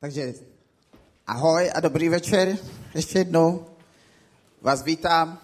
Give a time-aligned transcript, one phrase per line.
[0.00, 0.34] Takže
[1.26, 2.58] ahoj a dobrý večer.
[2.94, 3.66] Ještě jednou
[4.60, 5.38] vás vítám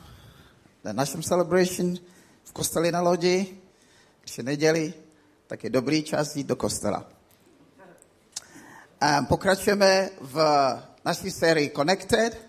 [0.84, 1.98] na našem celebration
[2.44, 3.58] v kosteli na lodi.
[4.20, 4.94] Když je neděli,
[5.46, 7.10] tak je dobrý čas jít do kostela.
[9.28, 10.38] Pokračujeme v
[11.04, 12.46] naší sérii Connected,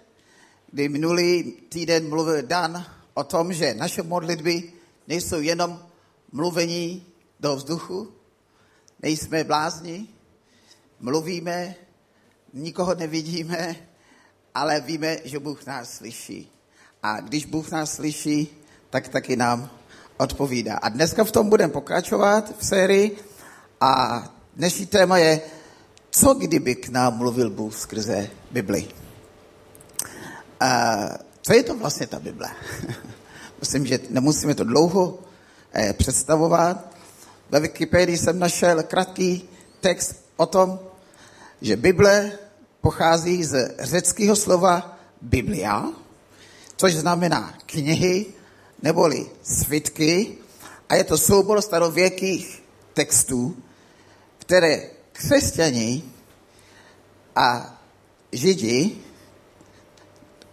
[0.71, 4.73] kdy minulý týden mluvil Dan o tom, že naše modlitby
[5.07, 5.85] nejsou jenom
[6.31, 7.05] mluvení
[7.39, 8.13] do vzduchu,
[9.01, 10.07] nejsme blázni,
[10.99, 11.75] mluvíme,
[12.55, 13.75] nikoho nevidíme,
[14.55, 16.51] ale víme, že Bůh nás slyší.
[17.03, 18.47] A když Bůh nás slyší,
[18.89, 19.69] tak taky nám
[20.17, 20.75] odpovídá.
[20.75, 23.17] A dneska v tom budeme pokračovat v sérii
[23.81, 24.23] a
[24.55, 25.41] dnešní téma je,
[26.09, 28.87] co kdyby k nám mluvil Bůh skrze Bibli.
[30.59, 30.95] A
[31.41, 32.49] co je to vlastně ta Bible?
[33.59, 35.19] Myslím, že nemusíme to dlouho
[35.73, 36.95] eh, představovat.
[37.49, 39.49] Ve Wikipedii jsem našel krátký
[39.79, 40.79] text o tom,
[41.61, 42.44] že Bible
[42.85, 45.89] pochází z řeckého slova Biblia,
[46.77, 48.25] což znamená knihy
[48.81, 50.37] neboli svitky
[50.89, 53.57] a je to soubor starověkých textů,
[54.37, 56.03] které křesťani
[57.35, 57.73] a
[58.31, 59.01] židi,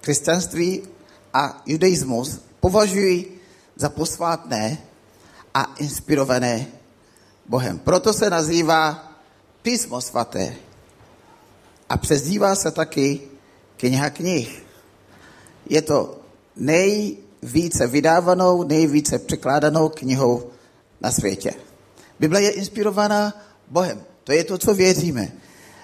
[0.01, 0.89] křesťanství
[1.35, 3.27] a judaismus považují
[3.77, 4.79] za posvátné
[5.55, 6.67] a inspirované
[7.47, 7.79] Bohem.
[7.79, 9.13] Proto se nazývá
[9.63, 10.72] písmo svaté
[11.93, 13.21] a přezdívá se taky
[13.77, 14.63] kniha knih.
[15.69, 16.21] Je to
[16.57, 20.51] nejvíce vydávanou, nejvíce překládanou knihou
[21.01, 21.53] na světě.
[22.21, 23.35] Bible je inspirovaná
[23.69, 24.03] Bohem.
[24.25, 25.33] To je to, co věříme.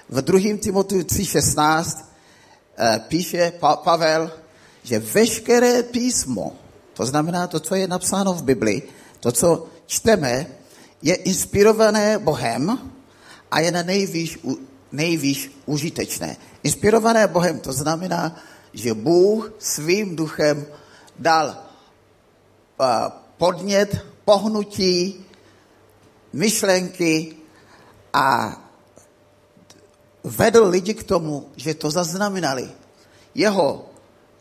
[0.09, 0.57] V 2.
[0.59, 2.05] Timotu 3.16
[3.09, 3.53] píše
[3.85, 4.33] Pavel,
[4.83, 6.57] že veškeré písmo,
[6.95, 8.83] to znamená to, co je napsáno v Bibli,
[9.21, 10.47] to, co čteme,
[11.03, 12.79] je inspirované Bohem
[13.51, 14.39] a je na nejvýš,
[14.93, 16.37] nejvýš užitečné.
[16.63, 18.37] Inspirované Bohem to znamená,
[18.73, 20.67] že Bůh svým duchem
[21.19, 21.57] dal
[23.37, 25.25] podnět, pohnutí,
[26.33, 27.37] myšlenky
[28.13, 28.57] a
[30.25, 32.71] vedl lidi k tomu, že to zaznamenali.
[33.35, 33.87] Jeho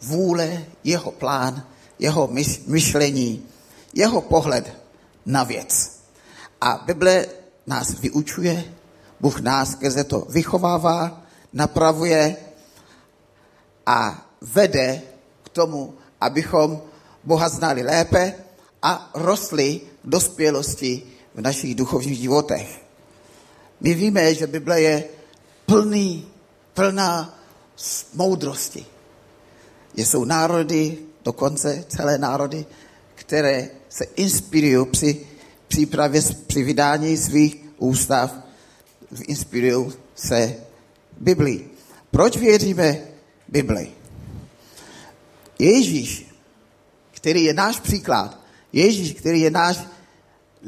[0.01, 1.63] vůle, jeho plán,
[1.99, 2.29] jeho
[2.67, 3.45] myšlení,
[3.93, 4.73] jeho pohled
[5.25, 5.99] na věc.
[6.61, 7.25] A Bible
[7.67, 8.73] nás vyučuje,
[9.19, 11.21] Bůh nás skrze to vychovává,
[11.53, 12.35] napravuje
[13.85, 15.01] a vede
[15.43, 16.81] k tomu, abychom
[17.23, 18.33] Boha znali lépe
[18.81, 21.03] a rostli dospělosti
[21.35, 22.81] v našich duchovních životech.
[23.81, 25.03] My víme, že Bible je
[25.65, 26.27] plný,
[26.73, 27.39] plná
[28.13, 28.85] moudrosti.
[29.95, 32.65] Jsou národy, dokonce celé národy,
[33.15, 35.25] které se inspirují při
[35.67, 38.46] přípravě, při vydání svých ústav,
[39.27, 40.55] inspirují se
[41.17, 41.69] Biblii.
[42.11, 43.01] Proč věříme
[43.47, 43.91] Bibli?
[45.59, 46.27] Ježíš,
[47.11, 48.39] který je náš příklad,
[48.73, 49.79] Ježíš, který je náš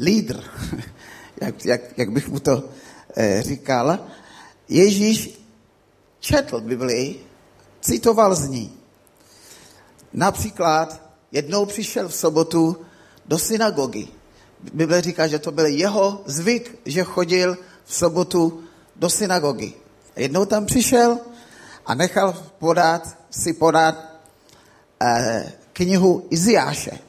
[0.02, 0.44] lídr,
[1.42, 2.70] jak, jak, jak bych mu to
[3.18, 4.00] eh, říkal,
[4.70, 5.40] Ježíš
[6.20, 7.26] četl Biblii,
[7.82, 8.74] citoval z ní.
[10.14, 11.02] Například
[11.32, 12.78] jednou přišel v sobotu
[13.26, 14.08] do synagogy.
[14.74, 17.58] Bible říká, že to byl jeho zvyk, že chodil
[17.90, 18.64] v sobotu
[18.96, 19.74] do synagogy.
[20.16, 21.18] Jednou tam přišel
[21.86, 23.96] a nechal podat, si podat
[25.02, 27.00] eh, knihu Iziáše.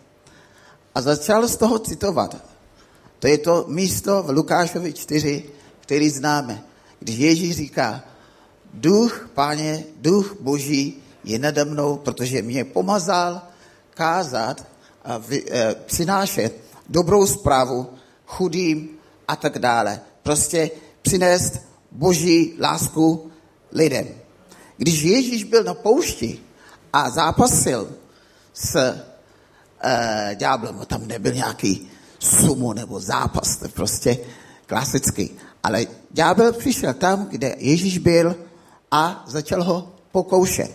[0.95, 2.37] A začal z toho citovat.
[3.19, 5.45] To je to místo v Lukášovi 4,
[5.81, 6.65] který známe.
[7.01, 8.01] Když Ježíš říká,
[8.75, 13.43] duch, páně, duch boží je nade mnou, protože mě pomazal
[13.95, 14.67] kázat
[15.05, 16.57] a vy, e, přinášet
[16.89, 17.91] dobrou zprávu
[18.27, 18.89] chudým
[19.29, 20.01] a tak dále.
[20.23, 20.71] Prostě
[21.03, 21.61] přinést
[21.91, 23.31] boží lásku
[23.73, 24.09] lidem.
[24.77, 26.39] Když Ježíš byl na poušti
[26.93, 27.93] a zápasil
[28.55, 28.77] s
[29.83, 30.37] e,
[30.87, 34.19] tam nebyl nějaký sumu nebo zápas, to prostě
[34.67, 35.31] klasický.
[35.63, 38.37] Ale ďábel přišel tam, kde Ježíš byl
[38.91, 40.71] a začal ho pokoušet.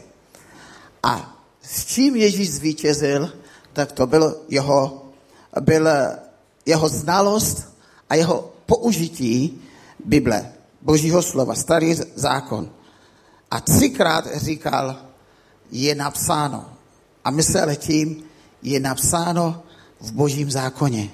[1.03, 3.31] A s čím Ježíš zvítězil,
[3.73, 5.05] tak to byl jeho,
[5.61, 5.87] byl
[6.65, 7.73] jeho znalost
[8.09, 9.61] a jeho použití
[10.05, 12.69] Bible, Božího slova, starý zákon.
[13.51, 14.95] A třikrát říkal,
[15.71, 16.65] je napsáno.
[17.23, 18.23] A myslel tím,
[18.61, 19.63] je napsáno
[19.99, 21.09] v Božím zákoně,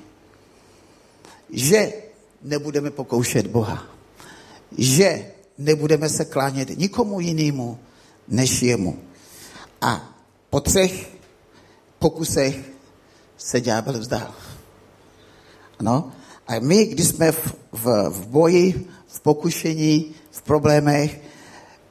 [1.49, 1.93] že
[2.41, 3.83] nebudeme pokoušet Boha,
[4.77, 7.79] že nebudeme se klánět nikomu jinému
[8.27, 8.99] než jemu.
[9.81, 10.15] A
[10.49, 11.09] po třech
[11.99, 12.71] pokusech
[13.37, 14.35] se ďábel vzdal.
[15.79, 16.11] Ano?
[16.51, 21.19] A my, když jsme v, v, v boji, v pokušení, v problémech,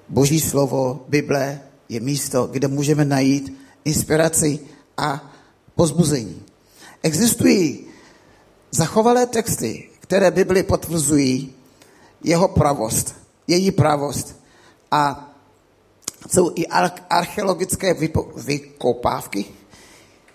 [0.08, 4.58] Boží slovo, Bible je místo, kde můžeme najít inspiraci
[4.96, 5.32] a
[5.74, 6.42] pozbuzení.
[7.02, 7.86] Existují
[8.70, 11.52] zachovalé texty, které Bibli potvrzují
[12.24, 13.16] jeho pravost,
[13.46, 14.36] její pravost.
[14.90, 15.32] A
[16.28, 16.66] jsou i
[17.10, 17.96] archeologické
[18.36, 19.44] vykopávky,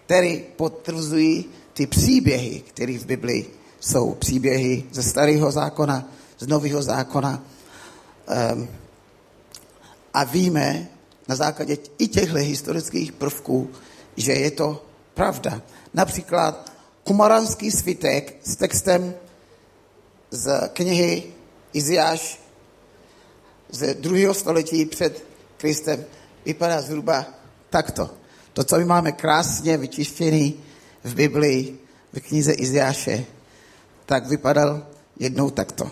[0.06, 6.10] které potvrzují ty příběhy, které v Biblii jsou příběhy ze starého zákona,
[6.40, 7.44] z nového zákona.
[8.54, 8.68] Um,
[10.14, 10.88] a víme
[11.28, 13.70] na základě i těchto historických prvků,
[14.18, 15.62] že je to pravda.
[15.94, 16.72] Například
[17.04, 19.14] kumaranský svitek s textem
[20.32, 21.24] z knihy
[21.74, 22.40] Iziáš
[23.70, 25.26] z druhého století před
[25.58, 26.06] Kristem
[26.46, 27.26] vypadá zhruba
[27.70, 28.10] takto.
[28.54, 30.54] To, co my máme krásně vyčištěný
[31.04, 31.80] v Biblii,
[32.14, 33.26] v knize Iziáše,
[34.06, 34.88] tak vypadal
[35.19, 35.92] jednou takto.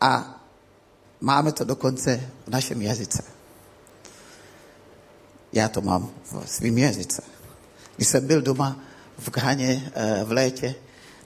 [0.00, 0.42] A
[1.20, 3.22] máme to dokonce v našem jazyce.
[5.52, 7.22] Já to mám v svém jazyce.
[7.96, 8.80] Když jsem byl doma
[9.18, 10.74] v Ghaně eh, v létě,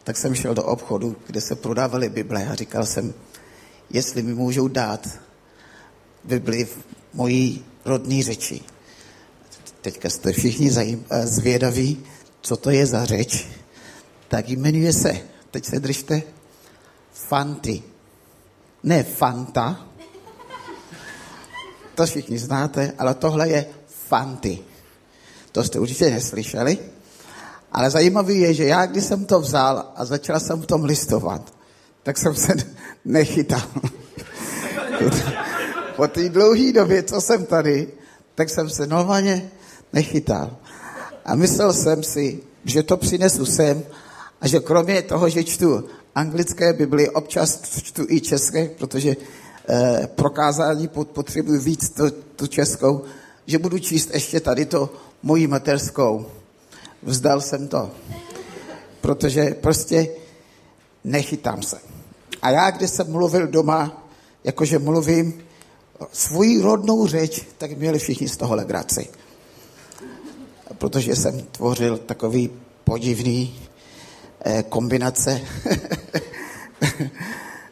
[0.05, 3.15] tak jsem šel do obchodu, kde se prodávaly Bible a říkal jsem,
[3.91, 5.09] jestli mi můžou dát
[6.25, 6.79] Bibli v
[7.15, 8.61] mojí rodní řeči.
[9.81, 12.05] Teďka jste všichni eh, zvědaví,
[12.41, 13.47] co to je za řeč.
[14.35, 15.19] Tak jmenuje se,
[15.51, 16.23] teď se držte,
[17.13, 17.83] Fanty.
[18.83, 19.87] Ne Fanta,
[21.95, 23.67] to všichni znáte, ale tohle je
[24.09, 24.59] Fanty.
[25.53, 26.79] To jste určitě neslyšeli.
[27.73, 31.55] Ale zajímavé je, že já, když jsem to vzal a začal jsem v tom listovat,
[32.03, 32.55] tak jsem se
[33.05, 33.63] nechytal.
[35.97, 37.89] po té dlouhé době, co jsem tady,
[38.35, 39.51] tak jsem se normálně
[39.93, 40.57] nechytal.
[41.25, 43.85] A myslel jsem si, že to přinesu sem
[44.45, 49.17] a že kromě toho, že čtu anglické Bibli, občas čtu i české, protože
[49.69, 53.03] eh, prokázání potřebuji víc tu, tu českou,
[53.47, 54.93] že budu číst ještě tady to
[55.23, 56.27] mojí materskou.
[57.03, 57.91] Vzdal jsem to,
[59.01, 60.09] protože prostě
[61.05, 61.79] nechytám se.
[62.43, 64.09] A já, když jsem mluvil doma,
[64.45, 65.41] jakože mluvím
[66.13, 69.09] svoji rodnou řeč, tak měli všichni z toho legraci.
[70.79, 72.51] Protože jsem tvořil takový
[72.85, 73.55] podivný
[74.69, 75.41] kombinace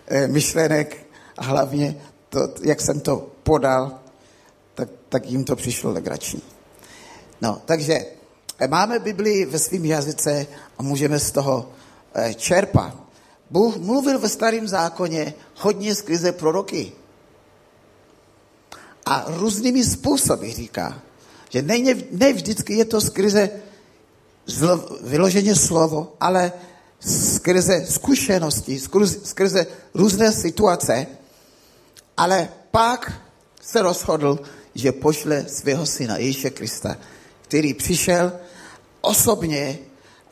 [0.07, 1.97] eh, myšlenek a hlavně
[2.29, 4.01] to, jak jsem to podal,
[4.75, 6.43] tak, tak jim to přišlo legrační.
[7.41, 7.99] No, takže
[8.59, 10.47] eh, máme Biblii ve svém jazyce
[10.79, 11.71] a můžeme z toho
[12.15, 12.97] eh, čerpat.
[13.51, 16.93] Bůh mluvil ve starém zákoně hodně skrze proroky.
[19.07, 21.03] A různými způsoby říká,
[21.51, 23.51] že ne, ne vždycky je to skrze
[24.47, 26.53] zlo, vyloženě slovo, ale
[27.01, 31.07] skrze zkušenosti, skrze, skrze různé situace,
[32.17, 33.13] ale pak
[33.63, 34.39] se rozhodl,
[34.75, 36.97] že pošle svého syna Ježíše Krista,
[37.43, 38.33] který přišel
[39.01, 39.79] osobně.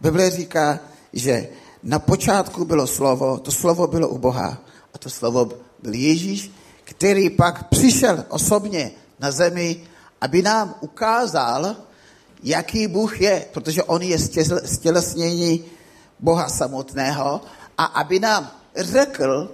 [0.01, 0.81] Bible říká,
[1.13, 1.49] že
[1.83, 4.59] na počátku bylo slovo, to slovo bylo u Boha
[4.95, 5.51] a to slovo
[5.83, 6.53] byl Ježíš,
[6.85, 9.81] který pak přišel osobně na zemi,
[10.21, 11.77] aby nám ukázal,
[12.43, 14.19] jaký Bůh je, protože on je
[14.65, 15.65] stělesnění
[16.19, 17.41] Boha samotného
[17.79, 19.51] a aby nám řekl,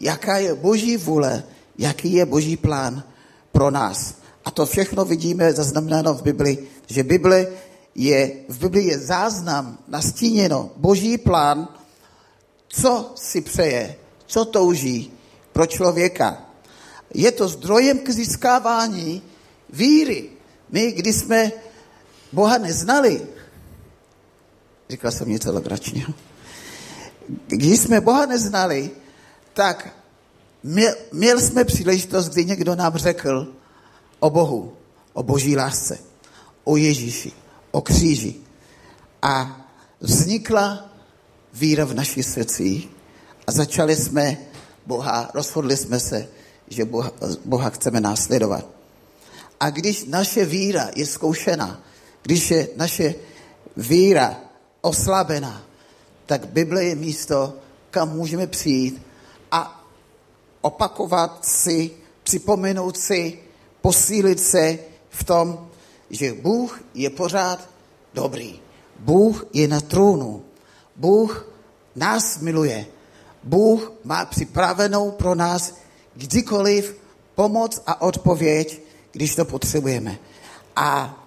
[0.00, 1.44] jaká je boží vůle,
[1.78, 3.02] jaký je boží plán
[3.52, 4.14] pro nás.
[4.44, 7.46] A to všechno vidíme zaznamenáno v Bibli, že Bible
[7.94, 11.68] je, v Biblii je záznam, nastíněno, boží plán,
[12.68, 15.12] co si přeje, co touží
[15.52, 16.44] pro člověka.
[17.14, 19.22] Je to zdrojem k získávání
[19.70, 20.28] víry.
[20.70, 21.52] My, když jsme
[22.32, 23.26] Boha neznali,
[24.90, 26.12] říkal jsem něco legračního,
[27.46, 28.90] když jsme Boha neznali,
[29.54, 29.88] tak
[30.62, 33.54] měl, měl jsme příležitost, kdy někdo nám řekl
[34.20, 34.72] o Bohu,
[35.12, 35.98] o boží lásce,
[36.64, 37.32] o Ježíši,
[37.70, 38.34] o kříži.
[39.22, 39.60] A
[40.00, 40.88] vznikla
[41.52, 42.82] víra v naší srdci
[43.46, 44.36] a začali jsme
[44.86, 46.28] Boha, rozhodli jsme se,
[46.68, 47.10] že Boha,
[47.44, 48.66] Boha chceme následovat.
[49.60, 51.80] A když naše víra je zkoušena,
[52.28, 53.14] když je naše
[53.76, 54.36] víra
[54.80, 55.64] oslabená,
[56.26, 57.54] tak Bible je místo,
[57.90, 59.02] kam můžeme přijít
[59.50, 59.84] a
[60.60, 61.90] opakovat si,
[62.22, 63.38] připomenout si,
[63.80, 64.78] posílit se
[65.10, 65.68] v tom,
[66.10, 67.68] že Bůh je pořád
[68.14, 68.60] dobrý.
[68.98, 70.44] Bůh je na trůnu.
[70.96, 71.48] Bůh
[71.96, 72.86] nás miluje.
[73.42, 75.74] Bůh má připravenou pro nás
[76.14, 76.96] kdykoliv
[77.34, 78.82] pomoc a odpověď,
[79.12, 80.18] když to potřebujeme.
[80.76, 81.24] A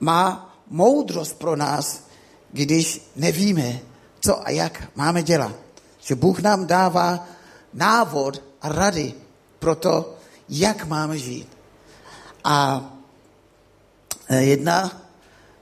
[0.00, 2.04] má moudrost pro nás,
[2.52, 3.80] když nevíme,
[4.20, 5.56] co a jak máme dělat.
[6.00, 7.26] Že Bůh nám dává
[7.74, 9.14] návod a rady
[9.58, 10.14] pro to,
[10.48, 11.48] jak máme žít.
[12.44, 12.84] A
[14.28, 15.02] eh, jedna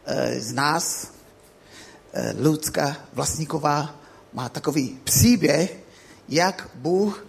[0.06, 1.12] eh, z nás,
[2.12, 3.94] eh, Lucka Vlastníková,
[4.32, 5.76] má takový příběh,
[6.28, 7.26] jak Bůh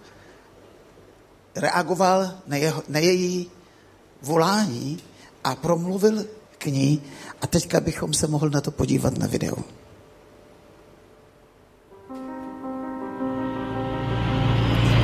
[1.54, 3.50] reagoval na, jeho, na její
[4.22, 5.02] volání
[5.44, 6.24] a promluvil
[6.60, 7.00] k ní.
[7.42, 9.56] A teďka bychom se mohli na to podívat na video.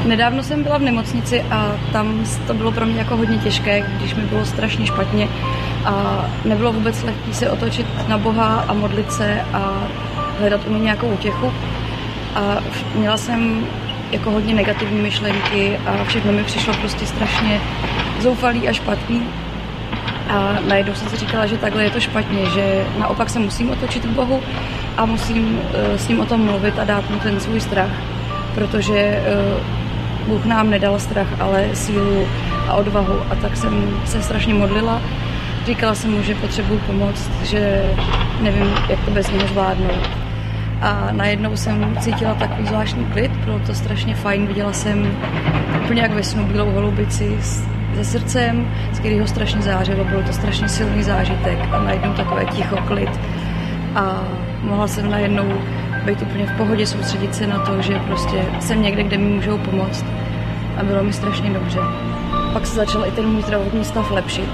[0.07, 4.15] Nedávno jsem byla v nemocnici a tam to bylo pro mě jako hodně těžké, když
[4.15, 5.29] mi bylo strašně špatně
[5.85, 9.89] a nebylo vůbec lehké se otočit na Boha a modlit se a
[10.39, 11.53] hledat u mě nějakou útěchu.
[12.35, 12.63] A
[12.95, 13.67] měla jsem
[14.11, 17.61] jako hodně negativní myšlenky a všechno mi přišlo prostě strašně
[18.21, 19.46] zoufalý a špatný.
[20.29, 24.03] A najednou jsem si říkala, že takhle je to špatně, že naopak se musím otočit
[24.03, 24.41] k Bohu
[24.97, 27.91] a musím uh, s ním o tom mluvit a dát mu ten svůj strach,
[28.55, 32.27] protože uh, Bůh nám nedal strach, ale sílu
[32.69, 33.21] a odvahu.
[33.31, 35.03] A tak jsem se strašně modlila.
[35.67, 37.93] Říkala jsem mu, že potřebuju pomoc, že
[38.41, 40.11] nevím, jak to bez něho zvládnout.
[40.81, 45.17] A najednou jsem cítila takový zvláštní klid, bylo to strašně fajn, viděla jsem
[45.85, 47.39] úplně jak ve snu bílou holubici
[47.97, 52.77] se srdcem, z kterého strašně zářilo, bylo to strašně silný zážitek a najednou takové ticho,
[52.87, 53.11] klid.
[53.95, 54.25] A
[54.63, 55.53] mohla jsem najednou
[56.05, 59.59] být úplně v pohodě, soustředit se na to, že prostě jsem někde, kde mi můžou
[59.59, 60.05] pomoct.
[60.77, 61.79] A bylo mi strašně dobře.
[62.53, 64.49] Pak se začal i ten můj zdravotní stav lepšit.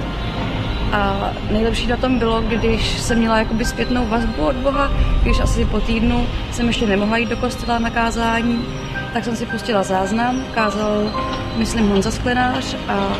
[0.92, 4.90] A nejlepší na tom bylo, když jsem měla jakoby zpětnou vazbu od Boha,
[5.22, 8.64] když asi po týdnu jsem ještě nemohla jít do kostela na kázání,
[9.12, 11.10] tak jsem si pustila záznam, kázal,
[11.56, 13.16] myslím, Honza Sklenář a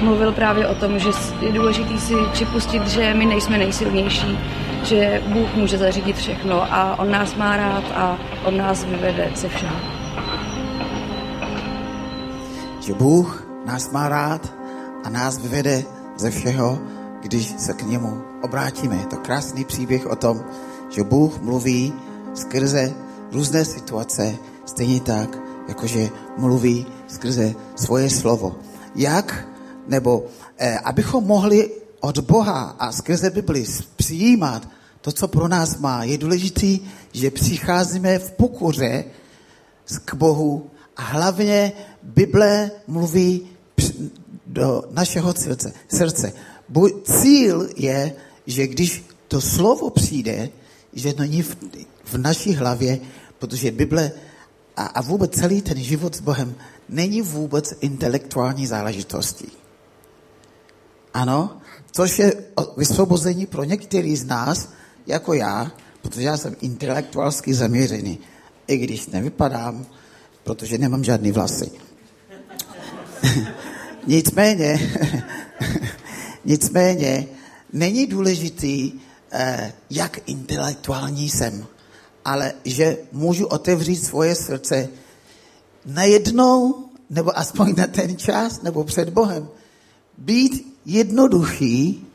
[0.00, 1.08] mluvil právě o tom, že
[1.40, 4.38] je důležité si připustit, že my nejsme nejsilnější,
[4.82, 9.48] že Bůh může zařídit všechno a On nás má rád a On nás vyvede ze
[9.48, 9.76] všeho.
[12.80, 14.52] Že Bůh nás má rád
[15.04, 15.82] a nás vyvede
[16.16, 16.78] ze všeho
[17.26, 18.96] když se k němu obrátíme.
[18.96, 20.44] Je to krásný příběh o tom,
[20.90, 21.92] že Bůh mluví
[22.34, 22.94] skrze
[23.32, 28.56] různé situace, stejně tak, jakože mluví skrze svoje slovo.
[28.94, 29.48] Jak?
[29.88, 30.26] Nebo
[30.58, 31.70] eh, abychom mohli
[32.00, 33.64] od Boha a skrze Bibli
[33.96, 34.68] přijímat
[35.00, 36.82] to, co pro nás má, je důležité,
[37.12, 39.04] že přicházíme v pokoře
[40.04, 41.72] k Bohu a hlavně
[42.02, 43.46] Bible mluví
[44.46, 45.72] do našeho srdce.
[45.88, 46.32] srdce.
[46.68, 48.12] Bůj, cíl je,
[48.46, 50.48] že když to slovo přijde,
[50.92, 51.56] že není v,
[52.04, 52.98] v naší hlavě,
[53.38, 54.12] protože Bible
[54.76, 56.54] a, a vůbec celý ten život s Bohem
[56.88, 59.52] není vůbec intelektuální záležitostí.
[61.14, 61.56] Ano,
[61.92, 62.32] což je
[62.76, 64.68] vysvobození pro některý z nás,
[65.06, 68.18] jako já, protože já jsem intelektuálsky zaměřený,
[68.66, 69.86] i když nevypadám,
[70.44, 71.70] protože nemám žádný vlasy.
[74.06, 74.78] Nicméně,
[76.44, 77.26] Nicméně
[77.72, 78.92] není důležitý,
[79.32, 81.66] eh, jak intelektuální jsem,
[82.24, 84.88] ale že můžu otevřít svoje srdce
[85.86, 89.48] najednou, nebo aspoň na ten čas, nebo před Bohem,
[90.18, 92.06] být jednoduchý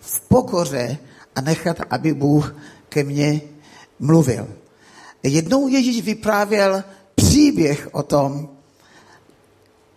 [0.00, 0.98] v pokoře
[1.34, 2.56] a nechat, aby Bůh
[2.88, 3.40] ke mně
[3.98, 4.48] mluvil.
[5.22, 8.48] Jednou Ježíš vyprávěl příběh o tom,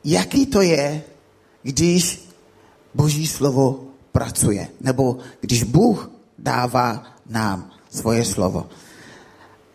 [0.04, 1.04] jaký to je,
[1.64, 2.30] když
[2.94, 8.70] Boží slovo pracuje, nebo když Bůh dává nám svoje slovo.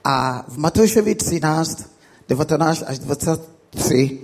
[0.04, 1.93] A v Matoušovi 13,
[2.28, 4.20] 19 až 23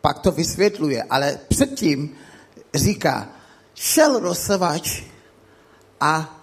[0.00, 2.10] pak to vysvětluje, ale předtím
[2.74, 3.28] říká,
[3.74, 5.02] šel rozsevač
[6.00, 6.40] a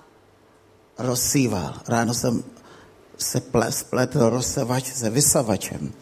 [0.97, 1.73] rozsíval.
[1.87, 2.43] Ráno jsem
[3.17, 5.93] se spletl rozsevač se vysavačem.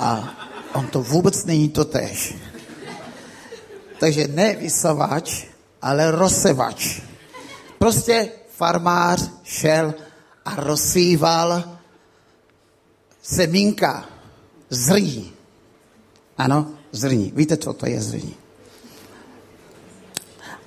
[0.00, 0.34] A
[0.74, 2.34] on to vůbec není to tež.
[4.00, 5.46] Takže ne vysavač,
[5.82, 7.00] ale rozsevač.
[7.78, 9.94] Prostě farmář šel
[10.44, 11.73] a rozsýval
[13.24, 14.04] semínka
[14.70, 15.32] zrní.
[16.38, 17.32] Ano, zrní.
[17.34, 18.36] Víte, co to je zrní?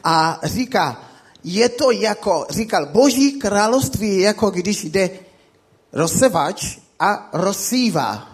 [0.04, 1.02] A říká,
[1.44, 5.10] je to jako, říkal, boží království je jako když jde
[5.94, 8.28] rozsevač a rozsývá.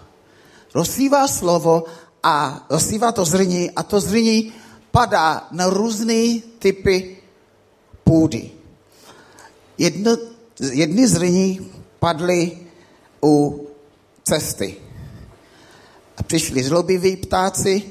[0.73, 1.83] Rozsývá slovo
[2.23, 4.53] a rozsývá to zrní a to zrní
[4.91, 7.17] padá na různé typy
[8.03, 8.51] půdy.
[9.77, 10.17] Jedno,
[10.71, 12.57] jedny zrní padly
[13.23, 13.67] u
[14.23, 14.75] cesty.
[16.17, 17.83] A přišli zlobiví ptáci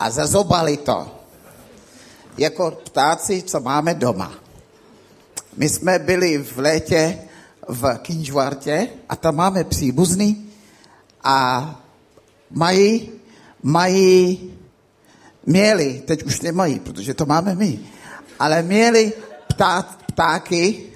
[0.00, 1.20] a zazobali to.
[2.38, 4.32] Jako ptáci, co máme doma.
[5.56, 7.18] My jsme byli v létě
[7.68, 10.50] v Kinžvartě a tam máme příbuzný
[11.24, 11.80] a
[12.50, 13.10] mají,
[13.62, 14.52] mají
[15.46, 17.80] měli, teď už nemají, protože to máme my,
[18.38, 19.12] ale měli
[19.48, 20.86] ptá, ptáky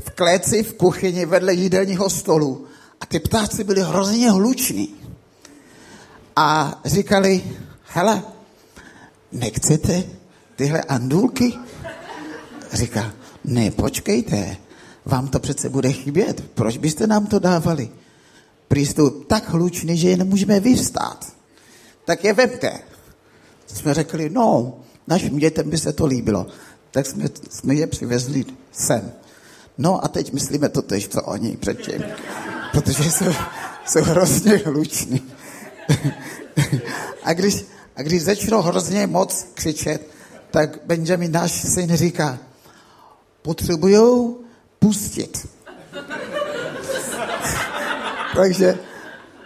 [0.00, 2.66] v kleci v kuchyni vedle jídelního stolu.
[3.12, 4.94] Ty ptáci byli hrozně hluční.
[6.36, 7.44] A říkali,
[7.84, 8.22] hele,
[9.32, 10.04] nechcete
[10.56, 11.52] tyhle andulky?
[12.72, 13.12] Říká,
[13.44, 14.56] ne, počkejte,
[15.04, 16.44] vám to přece bude chybět.
[16.54, 17.90] Proč byste nám to dávali?
[18.68, 21.32] Prý jsou tak hluční, že je nemůžeme vystát.
[22.04, 22.78] Tak je vemte.
[23.66, 24.74] Jsme řekli, no,
[25.06, 26.46] našim dětem by se to líbilo.
[26.90, 29.12] Tak jsme, jsme je přivezli sem.
[29.78, 32.02] No a teď myslíme to tež, co oni předtím.
[32.72, 33.32] Protože jsou,
[33.86, 35.32] jsou hrozně hluční.
[37.24, 37.64] a, když,
[37.96, 40.08] a když začnou hrozně moc křičet,
[40.50, 42.38] tak Benjamin, náš syn, říká,
[43.42, 44.34] potřebují
[44.78, 45.48] pustit.
[48.36, 48.78] takže,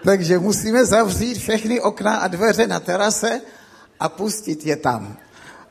[0.04, 3.40] takže musíme zavřít všechny okna a dveře na terase
[4.00, 5.16] a pustit je tam.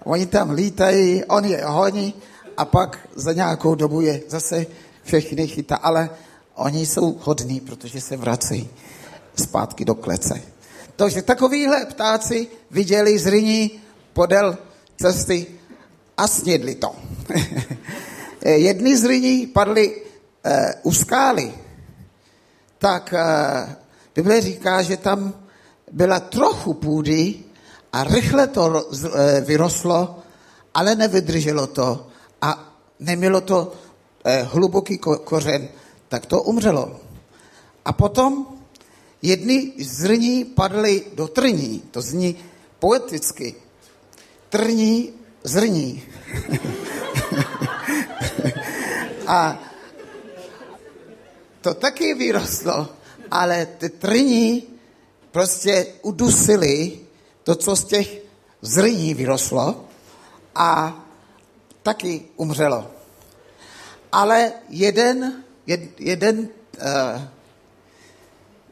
[0.03, 2.13] Oni tam lítají, on je honí
[2.57, 4.65] a pak za nějakou dobu je zase
[5.03, 5.75] všechny chytá.
[5.75, 6.09] Ale
[6.55, 8.69] oni jsou hodní, protože se vrací
[9.35, 10.41] zpátky do klece.
[10.95, 13.71] Takže takovýhle ptáci viděli zryní
[14.13, 14.57] podél
[15.01, 15.47] cesty
[16.17, 16.95] a snědli to.
[18.45, 20.01] Jedni zryní padli uh,
[20.83, 21.53] u skály,
[22.77, 23.73] tak uh,
[24.15, 25.33] Bible říká, že tam
[25.91, 27.35] byla trochu půdy
[27.93, 30.19] a rychle to eh, vyrostlo,
[30.73, 32.07] ale nevydrželo to
[32.41, 33.73] a nemělo to
[34.25, 35.67] eh, hluboký kořen,
[36.09, 36.99] tak to umřelo.
[37.85, 38.47] A potom
[39.21, 42.35] jedny zrní padly do trní, to zní
[42.79, 43.55] poeticky.
[44.49, 46.03] Trní zrní.
[49.27, 49.59] a
[51.61, 52.87] to taky vyrostlo,
[53.31, 54.63] ale ty trní
[55.31, 56.99] prostě udusily
[57.43, 58.17] to, co z těch
[58.61, 59.85] zrní vyrostlo
[60.55, 60.99] a
[61.83, 62.91] taky umřelo.
[64.11, 67.21] Ale jeden, jed, jeden, uh,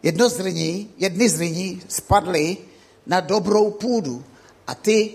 [0.04, 2.58] jedno zrní, jedny zrní spadly
[3.06, 4.24] na dobrou půdu
[4.68, 5.14] a ty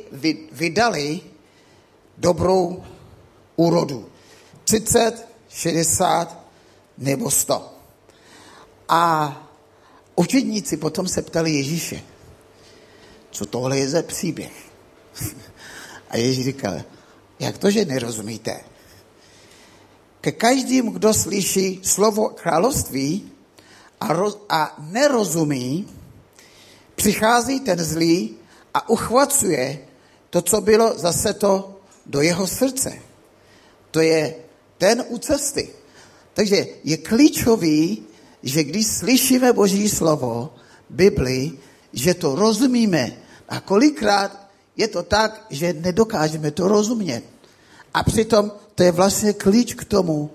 [0.53, 1.21] vydali
[2.19, 2.85] dobrou
[3.57, 4.09] úrodu.
[4.65, 6.45] 30, 60
[6.99, 7.75] nebo 100.
[8.89, 9.33] A
[10.17, 12.03] učedníci potom se ptali Ježíše,
[13.31, 14.53] co tohle je za příběh?
[16.11, 16.83] A Ježíš říkal,
[17.41, 18.61] jak to, že nerozumíte?
[20.29, 23.33] Ke každým, kdo slyší slovo království
[24.01, 25.89] a, roz, a nerozumí,
[26.95, 28.37] přichází ten zlý
[28.75, 29.89] a uchvacuje
[30.31, 32.93] to, co bylo zase to do jeho srdce.
[33.91, 34.35] To je
[34.79, 35.73] ten u cesty.
[36.37, 38.05] Takže je klíčový,
[38.43, 40.53] že když slyšíme Boží slovo,
[40.93, 41.57] Bibli,
[41.93, 43.17] že to rozumíme.
[43.49, 47.38] A kolikrát je to tak, že nedokážeme to rozumět.
[47.95, 50.31] A přitom to je vlastně klíč k tomu,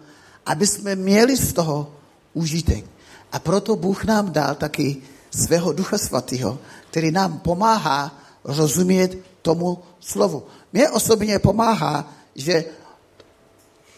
[0.46, 1.94] aby jsme měli z toho
[2.34, 2.86] užitek.
[3.32, 4.98] A proto Bůh nám dal taky
[5.32, 6.60] svého Ducha Svatého,
[6.92, 10.44] který nám pomáhá rozumět tomu slovu.
[10.74, 12.66] Mně osobně pomáhá, že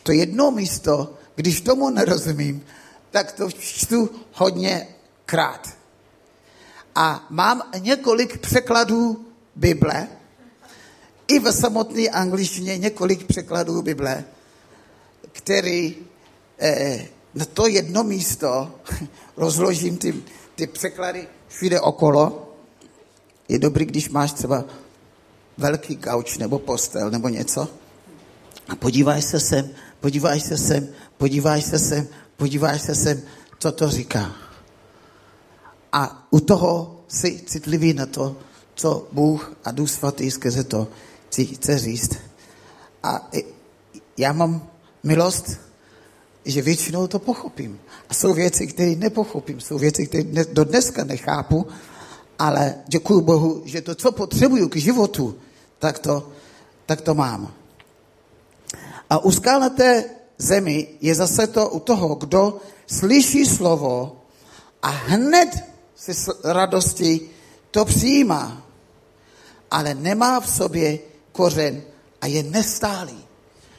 [0.04, 2.66] to jedno místo, když tomu nerozumím,
[3.12, 4.88] tak to čtu hodně
[5.26, 5.70] krát.
[6.96, 10.08] A mám několik překladů Bible,
[11.28, 14.24] i v samotné angličtině několik překladů Bible,
[15.32, 15.96] který
[16.60, 18.72] eh, na to jedno místo
[19.38, 20.24] rozložím ty,
[20.56, 22.52] ty překlady všude okolo.
[23.50, 24.66] Je dobrý, když máš třeba
[25.58, 27.68] velký gauč nebo postel nebo něco
[28.70, 32.08] a podíváš se sem, podíváš se sem, podíváš se sem,
[32.38, 33.22] podíváš se sem,
[33.60, 34.36] co to říká.
[35.92, 38.36] A u toho si citlivý na to,
[38.76, 40.88] co Bůh a Duch Svatý skrze to
[41.44, 42.18] chce říct.
[43.04, 43.30] A
[44.18, 44.68] já mám
[45.04, 45.60] milost,
[46.46, 47.80] že většinou to pochopím.
[48.10, 51.68] A jsou věci, které nepochopím, jsou věci, které do dneska nechápu,
[52.40, 55.36] ale děkuji Bohu, že to, co potřebuju k životu,
[55.80, 56.30] tak to,
[56.86, 57.54] tak to mám.
[59.10, 60.04] A u skalnaté
[60.38, 64.22] zemi je zase to u toho, kdo slyší slovo
[64.82, 65.50] a hned
[65.96, 67.22] si s radostí
[67.72, 68.66] to přijímá,
[69.72, 71.00] ale nemá v sobě
[71.36, 71.84] kořen
[72.22, 73.20] a je nestálý.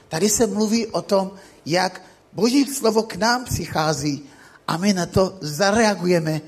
[0.09, 1.33] Tady se mluví o tom,
[1.67, 4.29] jak Boží slovo k nám přichází
[4.69, 6.41] a my na to zareagujeme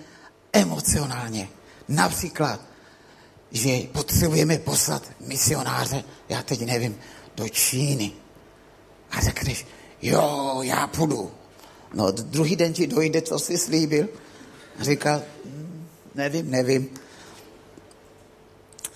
[0.53, 1.49] emocionálně.
[1.89, 2.61] Například,
[3.51, 6.97] že potřebujeme poslat misionáře, já teď nevím,
[7.37, 8.13] do Číny.
[9.11, 9.67] A řekneš,
[10.03, 11.31] jo, já půjdu.
[11.95, 14.09] No druhý den ti dojde, co jsi slíbil.
[14.81, 16.89] A říká, hm, nevím, nevím.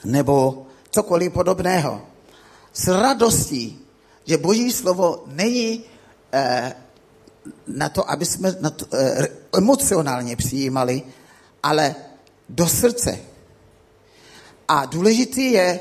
[0.04, 2.02] Nebo cokoliv podobného.
[2.72, 3.80] S radostí,
[4.24, 5.84] že Boží slovo není
[6.32, 6.74] eh,
[7.66, 11.02] na to, aby jsme na to, eh, emocionálně přijímali,
[11.62, 11.94] ale
[12.48, 13.18] do srdce.
[14.68, 15.80] A důležitý je,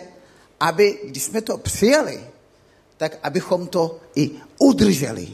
[0.59, 2.23] aby, když jsme to přijali,
[2.97, 5.27] tak abychom to i udrželi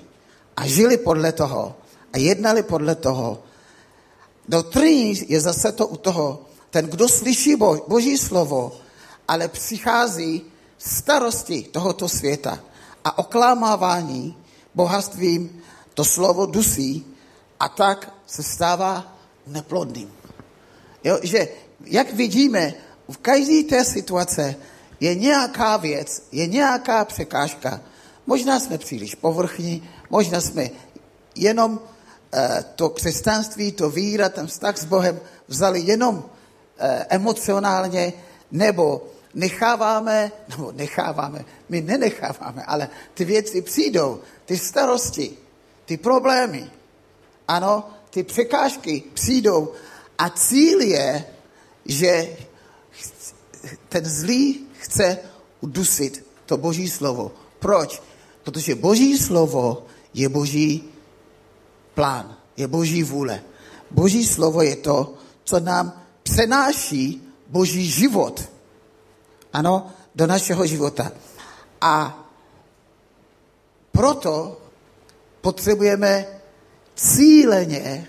[0.58, 1.76] a žili podle toho
[2.14, 3.44] a jednali podle toho.
[4.48, 8.80] Doktríní je zase to u toho, ten, kdo slyší bo, Boží slovo,
[9.28, 10.42] ale přichází
[10.78, 12.60] starosti tohoto světa
[13.04, 14.38] a oklamávání
[14.76, 15.62] bohatstvím,
[15.94, 17.06] to slovo dusí
[17.60, 20.14] a tak se stává neplodným.
[21.04, 21.48] Jo, že
[21.86, 22.74] jak vidíme,
[23.10, 24.56] v každé té situace
[25.00, 27.82] je nějaká věc, je nějaká překážka.
[28.26, 30.70] Možná jsme příliš povrchní, možná jsme
[31.36, 31.80] jenom
[32.34, 36.24] eh, to křesťanství, to víra, ten vztah s Bohem vzali jenom
[36.78, 38.14] eh, emocionálně,
[38.52, 39.08] nebo
[39.38, 45.38] necháváme, nebo necháváme, my nenecháváme, ale ty věci přijdou, ty starosti,
[45.86, 46.72] ty problémy,
[47.48, 49.74] ano, ty překážky přijdou
[50.18, 51.26] a cíl je,
[51.86, 52.38] že
[53.90, 55.18] ten zlý chce
[55.62, 57.32] udusit to boží slovo.
[57.60, 58.02] Proč?
[58.44, 60.90] Protože boží slovo je boží
[61.94, 63.44] plán, je boží vůle.
[63.92, 68.57] Boží slovo je to, co nám přenáší boží život.
[69.54, 71.12] Ano, do našeho života.
[71.82, 72.24] A
[73.92, 74.62] proto
[75.42, 76.26] potřebujeme
[76.96, 78.08] cíleně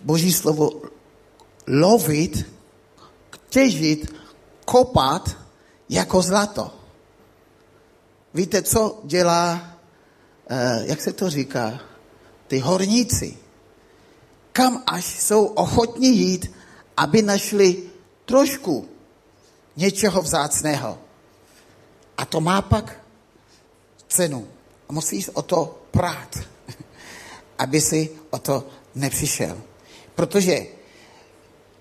[0.00, 0.82] Boží slovo
[1.66, 2.46] lovit,
[3.48, 4.14] těžit,
[4.64, 5.36] kopat
[5.88, 6.74] jako zlato.
[8.34, 9.74] Víte, co dělá,
[10.50, 11.80] eh, jak se to říká,
[12.46, 13.36] ty horníci?
[14.52, 16.52] Kam až jsou ochotní jít,
[16.96, 17.82] aby našli
[18.24, 18.88] trošku
[19.80, 20.98] něčeho vzácného.
[22.16, 23.00] A to má pak
[24.08, 24.48] cenu.
[24.88, 26.36] A musíš o to prát,
[27.58, 29.56] aby si o to nepřišel.
[30.14, 30.66] Protože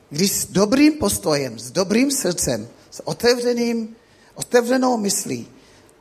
[0.10, 3.96] když s dobrým postojem, s dobrým srdcem, s otevřeným,
[4.36, 5.48] otevřenou myslí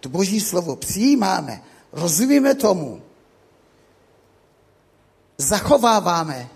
[0.00, 3.02] to boží slovo přijímáme, rozumíme tomu,
[5.38, 6.48] zachováváme,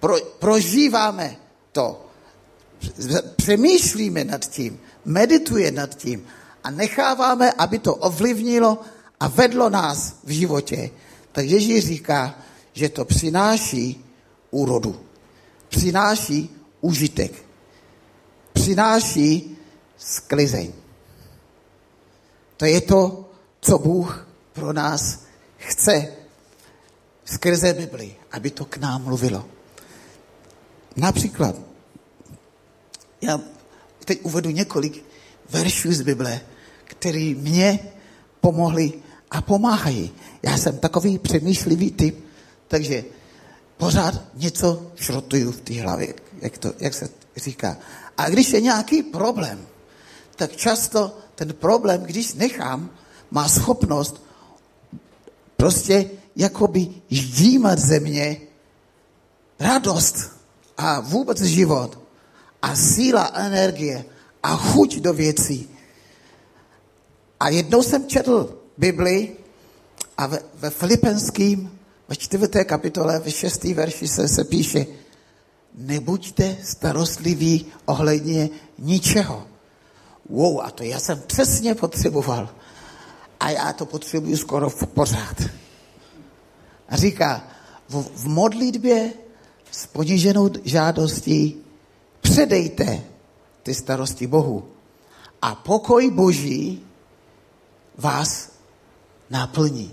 [0.00, 1.36] pro, prožíváme
[1.72, 2.07] to,
[3.36, 6.26] přemýšlíme nad tím, medituje nad tím
[6.64, 8.80] a necháváme, aby to ovlivnilo
[9.20, 10.90] a vedlo nás v životě,
[11.32, 12.38] tak Ježíš říká,
[12.72, 14.04] že to přináší
[14.50, 15.00] úrodu.
[15.68, 17.32] Přináší užitek.
[18.52, 19.58] Přináší
[19.96, 20.72] sklizeň.
[22.56, 25.22] To je to, co Bůh pro nás
[25.56, 26.12] chce
[27.24, 29.44] skrze Bibli, aby to k nám mluvilo.
[30.96, 31.67] Například,
[33.20, 33.40] já
[34.04, 35.04] teď uvedu několik
[35.50, 36.40] veršů z Bible,
[36.84, 37.78] které mě
[38.40, 38.92] pomohly
[39.30, 40.10] a pomáhají.
[40.42, 42.24] Já jsem takový přemýšlivý typ,
[42.68, 43.04] takže
[43.76, 47.76] pořád něco šrotuju v té hlavě, jak, to, jak se říká.
[48.16, 49.66] A když je nějaký problém,
[50.36, 52.90] tak často ten problém, když nechám,
[53.30, 54.22] má schopnost
[55.56, 58.40] prostě jakoby ždímat země
[59.60, 60.16] radost
[60.76, 62.07] a vůbec život
[62.62, 64.04] a síla, energie
[64.42, 65.68] a chuť do věcí.
[67.40, 69.36] A jednou jsem četl Bibli
[70.16, 74.86] a ve, ve Filipenským, ve čtvrté kapitole, ve šestý verši se, se píše,
[75.74, 79.46] nebuďte starostliví ohledně ničeho.
[80.28, 82.48] Wow, a to já jsem přesně potřeboval.
[83.40, 85.42] A já to potřebuju skoro v pořád.
[86.88, 87.48] A říká,
[87.88, 89.12] v, v modlitbě
[89.70, 91.56] s poníženou žádostí
[92.38, 93.02] předejte
[93.62, 94.62] ty starosti Bohu.
[95.42, 96.86] A pokoj Boží
[97.98, 98.50] vás
[99.30, 99.90] naplní.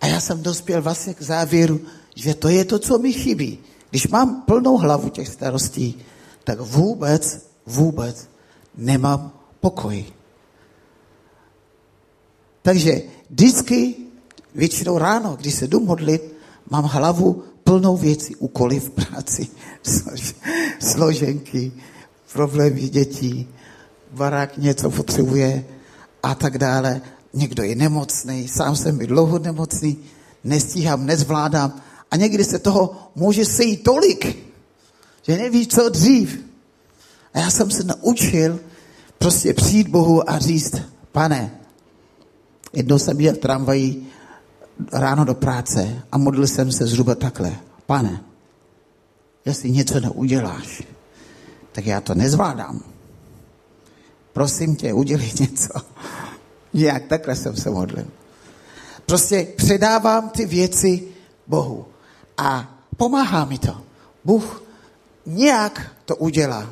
[0.00, 1.80] A já jsem dospěl vlastně k závěru,
[2.14, 3.58] že to je to, co mi chybí.
[3.90, 5.98] Když mám plnou hlavu těch starostí,
[6.44, 8.28] tak vůbec, vůbec
[8.78, 10.04] nemám pokoj.
[12.62, 13.94] Takže vždycky,
[14.54, 16.22] většinou ráno, když se jdu modlit,
[16.70, 17.42] mám hlavu
[17.74, 19.48] plnou věcí, úkoly v práci,
[20.78, 21.72] složenky,
[22.32, 23.48] problémy dětí,
[24.12, 25.64] barák něco potřebuje
[26.22, 27.00] a tak dále.
[27.32, 29.98] Někdo je nemocný, sám jsem byl dlouho nemocný,
[30.44, 34.36] nestíhám, nezvládám a někdy se toho může sejít tolik,
[35.22, 36.40] že nevíš, co dřív.
[37.34, 38.60] A já jsem se naučil
[39.18, 40.74] prostě přijít Bohu a říct,
[41.12, 41.58] pane,
[42.72, 44.06] jednou jsem jel tramvají
[44.92, 47.56] ráno do práce a modlil jsem se zhruba takhle.
[47.86, 48.24] Pane,
[49.44, 50.82] jestli něco neuděláš,
[51.72, 52.80] tak já to nezvládám.
[54.32, 55.72] prosím tě, udělej něco.
[56.72, 58.06] Nějak takhle jsem se modlil.
[59.06, 61.08] Prostě předávám ty věci
[61.46, 61.86] Bohu
[62.36, 63.80] a pomáhá mi to.
[64.24, 64.62] Bůh
[65.26, 66.70] nějak to udělá.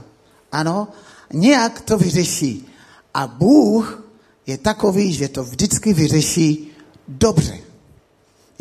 [0.53, 0.89] Ano,
[1.33, 2.67] nějak to vyřeší.
[3.15, 4.05] A Bůh
[4.47, 6.73] je takový, že to vždycky vyřeší
[7.09, 7.72] dobře.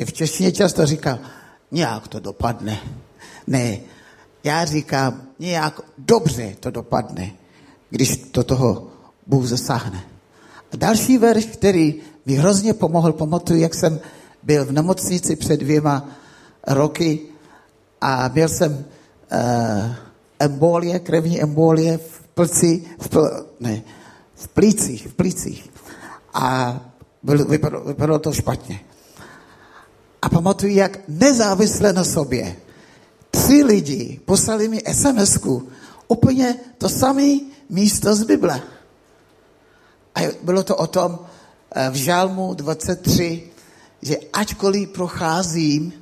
[0.01, 1.19] Je v češtině často říká,
[1.71, 2.79] nějak to dopadne.
[3.47, 3.77] Ne,
[4.43, 7.31] já říkám, nějak dobře to dopadne,
[7.89, 8.87] když to toho
[9.27, 10.03] Bůh zasáhne.
[10.73, 13.99] A další verš, který mi hrozně pomohl, pamatuju, jak jsem
[14.43, 16.09] byl v nemocnici před dvěma
[16.67, 17.19] roky
[18.01, 19.95] a měl jsem uh,
[20.39, 23.81] embolie, krevní embolie v plci, v, pl, ne,
[24.35, 25.69] v plících, v plících.
[26.33, 26.79] A
[27.23, 28.79] byl, vypadalo, vypadalo to špatně.
[30.21, 32.55] A pamatuju, jak nezávisle na sobě
[33.31, 35.37] tři lidi poslali mi sms
[36.07, 38.61] úplně to samé místo z Bible.
[40.15, 41.19] A bylo to o tom
[41.75, 43.43] eh, v Žálmu 23,
[44.01, 45.93] že ačkoliv procházím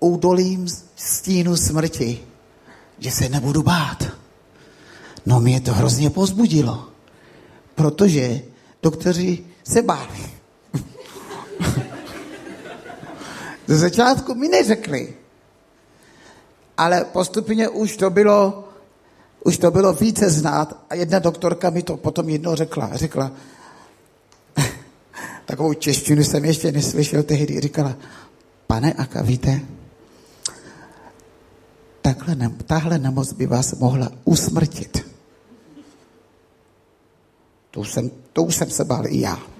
[0.00, 2.20] údolím stínu smrti,
[2.98, 4.04] že se nebudu bát.
[5.26, 6.88] No mě to hrozně pozbudilo,
[7.74, 8.40] protože
[8.82, 10.30] doktoři se báli.
[13.68, 15.14] Ze začátku mi neřekli,
[16.76, 18.68] ale postupně už to bylo,
[19.44, 22.90] už to bylo více znát a jedna doktorka mi to potom jednou řekla.
[22.92, 23.32] Řekla,
[25.44, 27.96] takovou češtinu jsem ještě neslyšel tehdy, říkala,
[28.66, 29.60] pane Aka, víte,
[32.02, 35.06] takhle, tahle nemoc by vás mohla usmrtit.
[37.70, 39.57] To už jsem, to už jsem se bál i já.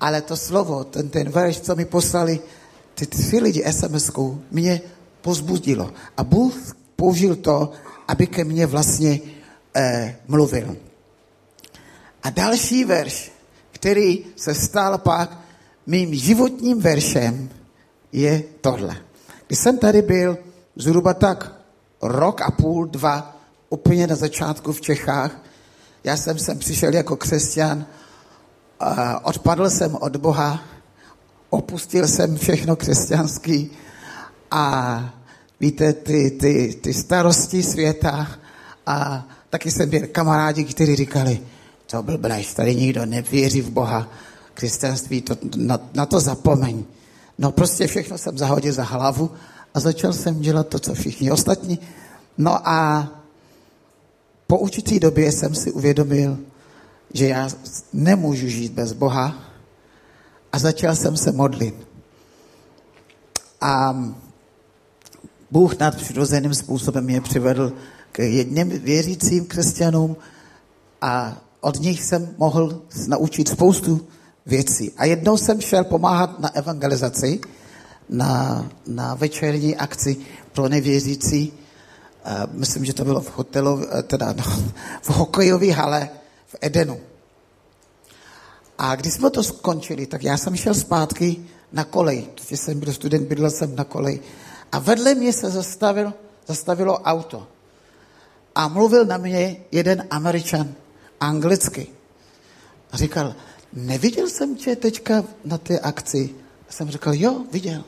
[0.00, 2.40] Ale to slovo, ten, ten verš, co mi poslali,
[2.94, 4.10] ty tři lidi sms
[4.50, 4.80] mě
[5.20, 5.92] pozbudilo.
[6.16, 7.72] A Bůh použil to,
[8.08, 9.20] aby ke mně vlastně
[9.76, 10.76] eh, mluvil.
[12.22, 13.32] A další verš,
[13.72, 15.38] který se stal pak
[15.86, 17.48] mým životním veršem,
[18.12, 18.96] je tohle.
[19.46, 20.38] Když jsem tady byl
[20.76, 21.52] zhruba tak
[22.02, 23.36] rok a půl, dva,
[23.70, 25.42] úplně na začátku v Čechách,
[26.04, 27.86] já jsem sem přišel jako křesťan,
[29.22, 30.60] odpadl jsem od Boha,
[31.50, 33.70] opustil jsem všechno křesťanský
[34.50, 35.14] a
[35.60, 38.28] víte, ty, ty, ty starosti světa
[38.86, 41.40] a taky jsem byl kamarádi, kteří říkali,
[41.86, 44.08] co blbneš, tady nikdo nevěří v Boha,
[44.54, 46.84] křesťanství, to, na, na to zapomeň.
[47.38, 49.30] No prostě všechno jsem zahodil za hlavu
[49.74, 51.78] a začal jsem dělat to, co všichni ostatní.
[52.38, 53.08] No a
[54.46, 56.38] po určitý době jsem si uvědomil,
[57.14, 57.48] že já
[57.92, 59.34] nemůžu žít bez Boha
[60.52, 61.74] a začal jsem se modlit.
[63.60, 64.04] A
[65.50, 67.72] Bůh nad přirozeným způsobem mě přivedl
[68.12, 70.16] k jedním věřícím křesťanům
[71.00, 74.06] a od nich jsem mohl naučit spoustu
[74.46, 74.92] věcí.
[74.96, 77.40] A jednou jsem šel pomáhat na evangelizaci,
[78.08, 80.16] na, na večerní akci
[80.52, 81.52] pro nevěřící.
[82.52, 84.44] Myslím, že to bylo v hotelu, teda no,
[85.02, 86.08] v hokejové hale
[86.48, 87.00] v Edenu.
[88.78, 92.92] A když jsme to skončili, tak já jsem šel zpátky na kolej, protože jsem byl
[92.92, 94.20] student, bydlel jsem na kolej.
[94.72, 96.14] A vedle mě se zastavil,
[96.46, 97.46] zastavilo auto.
[98.54, 100.74] A mluvil na mě jeden američan
[101.20, 101.86] anglicky.
[102.92, 103.34] A říkal,
[103.72, 106.34] neviděl jsem tě teďka na té akci.
[106.68, 107.84] A jsem říkal, jo, viděl.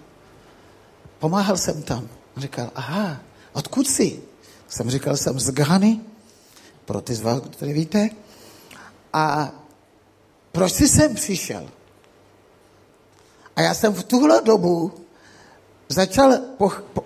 [1.19, 2.09] Pomáhal jsem tam.
[2.37, 3.21] A říkal, aha,
[3.53, 4.23] odkud jsi?
[4.69, 6.01] Jsem říkal, jsem z Ghany,
[6.85, 8.11] pro ty z vás, kteří víte.
[9.13, 9.53] A
[10.53, 11.69] proč jsi sem přišel?
[13.57, 14.93] A já jsem v tuhle dobu
[15.89, 16.33] začal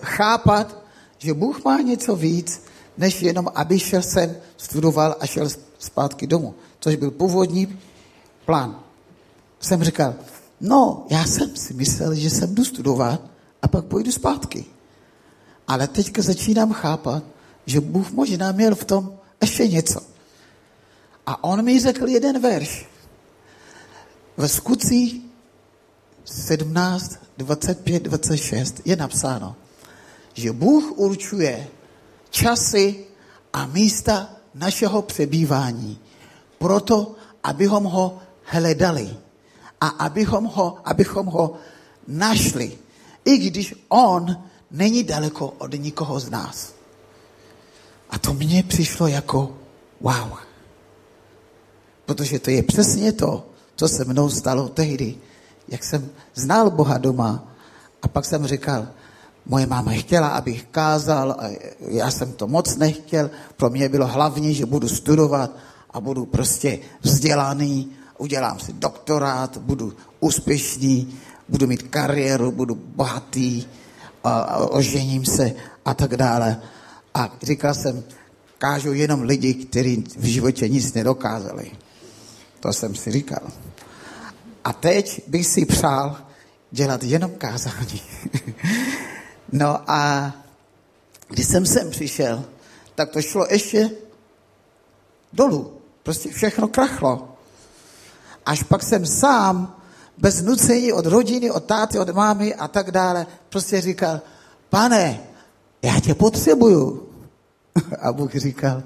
[0.02, 0.78] chápat,
[1.18, 2.62] že Bůh má něco víc,
[2.98, 6.54] než jenom, aby šel sem, studoval a šel zpátky domů.
[6.80, 7.78] Což byl původní
[8.44, 8.80] plán.
[9.60, 10.14] Jsem říkal,
[10.60, 13.20] no, já jsem si myslel, že jsem jdu studovat
[13.62, 14.64] a pak půjdu zpátky.
[15.68, 17.22] Ale teďka začínám chápat,
[17.66, 20.00] že Bůh možná měl v tom ještě něco.
[21.26, 22.86] A on mi řekl jeden verš.
[24.36, 25.22] Ve skutcích
[26.24, 29.56] 17, 25, 26 je napsáno,
[30.34, 31.66] že Bůh určuje
[32.30, 33.04] časy
[33.52, 35.98] a místa našeho přebývání
[36.58, 39.16] proto, abychom ho hledali
[39.80, 41.56] a abychom ho, abychom ho
[42.08, 42.78] našli,
[43.24, 44.36] i když on
[44.70, 46.74] není daleko od nikoho z nás.
[48.10, 49.58] A to mně přišlo jako
[50.00, 50.38] wow.
[52.06, 55.14] Protože to je přesně to, co se mnou stalo tehdy,
[55.68, 57.44] jak jsem znal Boha doma
[58.02, 58.88] a pak jsem říkal,
[59.46, 61.44] Moje máma chtěla, abych kázal, a
[61.80, 63.30] já jsem to moc nechtěl.
[63.56, 65.50] Pro mě bylo hlavní, že budu studovat
[65.90, 71.14] a budu prostě vzdělaný, udělám si doktorát, budu úspěšný,
[71.48, 73.64] budu mít kariéru, budu bohatý,
[74.24, 75.52] a, ožením se
[75.84, 76.60] a tak dále.
[77.14, 78.04] A říkal jsem,
[78.58, 81.70] kážu jenom lidi, kteří v životě nic nedokázali.
[82.64, 83.50] To jsem si říkal.
[84.64, 86.16] A teď bych si přál
[86.70, 88.02] dělat jenom kázání.
[89.52, 90.32] no a
[91.28, 92.44] když jsem sem přišel,
[92.94, 93.90] tak to šlo ještě
[95.32, 95.80] dolů.
[96.02, 97.36] Prostě všechno krachlo.
[98.46, 99.76] Až pak jsem sám,
[100.18, 104.20] bez nucení od rodiny, od táty, od mámy a tak dále, prostě říkal,
[104.68, 105.20] pane,
[105.82, 107.08] já tě potřebuju.
[108.00, 108.82] A Bůh říkal,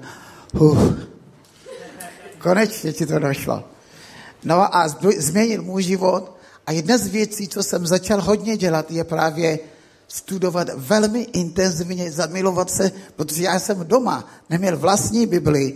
[2.39, 3.63] konečně ti to došlo.
[4.43, 9.03] No a změnil můj život a jedna z věcí, co jsem začal hodně dělat, je
[9.03, 9.59] právě
[10.07, 15.75] studovat velmi intenzivně, zamilovat se, protože já jsem doma neměl vlastní Bibli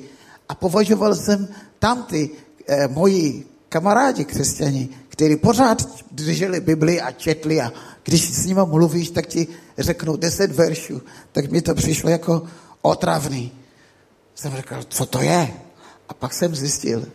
[0.50, 1.48] a považoval jsem
[1.80, 2.30] tam ty
[2.68, 7.72] eh, moji kamarádi křesťani, kteří pořád drželi Bibli a četli a
[8.04, 9.48] když s nimi mluvíš, tak ti
[9.78, 12.44] řeknou deset veršů, tak mi to přišlo jako
[12.82, 13.52] otravný.
[14.36, 15.54] Jsem řekl, co to je?
[16.10, 17.06] A pak jsem zjistil,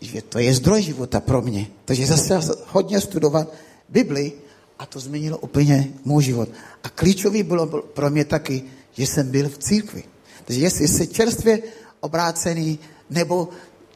[0.00, 1.66] že to je zdroj života pro mě.
[1.84, 3.52] Takže zase hodně studovat
[3.88, 4.32] Bibli
[4.78, 6.48] a to změnilo úplně můj život.
[6.82, 10.04] A klíčový bylo pro mě taky, že jsem byl v církvi.
[10.44, 11.62] Takže jestli jsi čerstvě
[12.00, 12.78] obrácený
[13.10, 13.48] nebo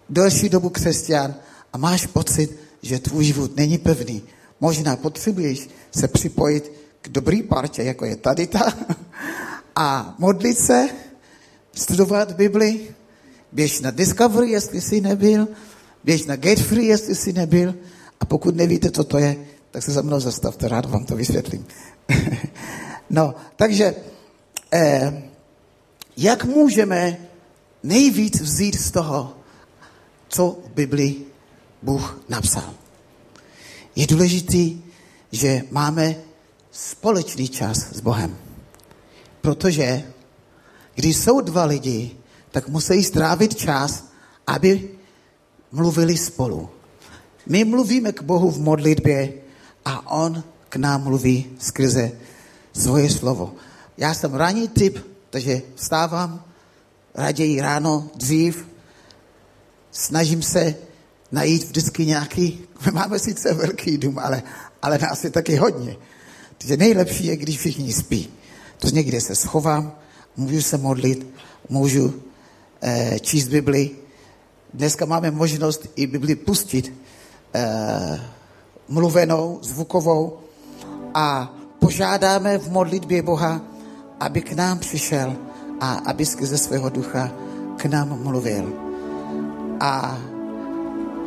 [0.09, 1.35] delší dobu křesťan
[1.73, 4.23] a máš pocit, že tvůj život není pevný,
[4.61, 8.73] možná potřebuješ se připojit k dobrý partě, jako je tady ta,
[9.77, 10.89] a modlit se,
[11.75, 12.95] studovat Bibli,
[13.55, 15.49] běž na Discovery, jestli jsi nebyl,
[16.05, 17.75] běž na Gate Free, jestli jsi nebyl,
[18.21, 19.37] a pokud nevíte, co to je,
[19.71, 21.67] tak se za mnou zastavte, rád vám to vysvětlím.
[23.11, 23.95] no, takže,
[24.73, 25.23] eh,
[26.17, 27.17] jak můžeme
[27.83, 29.37] nejvíc vzít z toho,
[30.29, 31.27] co v Biblii
[31.83, 32.75] Bůh napsal?
[33.97, 34.83] Je důležitý,
[35.33, 36.17] že máme
[36.73, 38.37] společný čas s Bohem.
[39.41, 40.03] Protože
[40.95, 42.17] když jsou dva lidi,
[42.55, 44.15] tak musí strávit čas,
[44.47, 44.89] aby
[45.73, 46.71] mluvili spolu.
[47.47, 49.33] My mluvíme k Bohu v modlitbě
[49.85, 52.13] a On k nám mluví skrze
[52.73, 53.55] svoje slovo.
[53.99, 54.99] Já jsem ranní typ,
[55.31, 56.45] takže vstávám
[57.15, 58.67] raději ráno, dřív,
[59.91, 60.75] snažím se
[61.33, 64.43] najít vždycky nějaký, my máme sice velký dům, ale,
[64.83, 65.97] ale nás je taky hodně.
[66.59, 68.31] Takže nejlepší je, když všichni spí.
[68.79, 69.93] To někde se schovám,
[70.37, 71.27] můžu se modlit,
[71.69, 72.23] můžu
[73.21, 73.91] číst Bibli.
[74.75, 76.93] Dneska máme možnost i Bibli pustit
[77.55, 78.21] eh,
[78.89, 80.39] mluvenou, zvukovou
[81.15, 83.61] a požádáme v modlitbě Boha,
[84.21, 85.37] aby k nám přišel
[85.81, 87.33] a aby skrze svého ducha
[87.77, 88.73] k nám mluvil.
[89.81, 90.19] A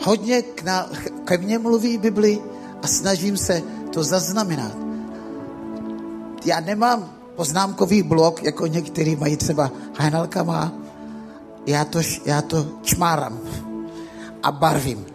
[0.03, 0.89] hodně k ná,
[1.25, 2.39] ke mně mluví Bibli
[2.81, 4.77] a snažím se to zaznamenat.
[6.45, 10.86] Já nemám poznámkový blok, jako některý mají třeba Heinelka má.
[11.67, 13.39] Já to, já to čmáram
[14.43, 15.05] a barvím.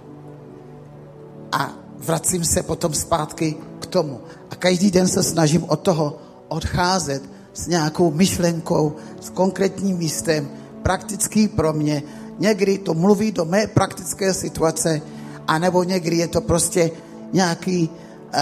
[1.52, 4.20] A vracím se potom zpátky k tomu.
[4.50, 10.48] A každý den se snažím od toho odcházet s nějakou myšlenkou, s konkrétním místem,
[10.82, 12.02] praktický pro mě.
[12.38, 15.00] Někdy to mluví do mé praktické situace,
[15.48, 16.90] anebo někdy je to prostě
[17.32, 18.40] nějaký uh,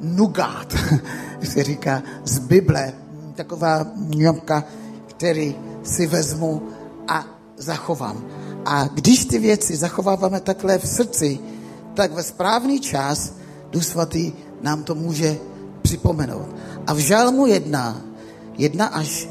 [0.00, 0.74] nugát,
[1.42, 2.92] se říká, z Bible.
[3.34, 4.64] Taková mňomka,
[5.06, 6.62] který si vezmu
[7.08, 8.24] a zachovám.
[8.66, 11.38] A když ty věci zachováváme takhle v srdci,
[11.94, 13.32] tak ve správný čas
[13.70, 15.36] Duch Svatý nám to může
[15.82, 16.48] připomenout.
[16.86, 18.00] A v Žalmu jedna,
[18.58, 19.28] jedna až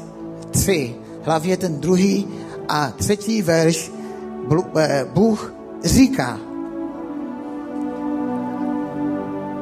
[0.50, 2.28] tři, hlavně ten druhý
[2.68, 3.92] a třetí verš,
[4.78, 6.38] eh, Bůh říká,